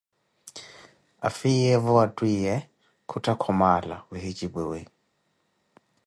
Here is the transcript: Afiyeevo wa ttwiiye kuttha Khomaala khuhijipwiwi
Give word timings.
Afiyeevo 1.27 1.89
wa 1.97 2.05
ttwiiye 2.09 2.55
kuttha 3.09 3.33
Khomaala 3.41 3.95
khuhijipwiwi 4.05 4.81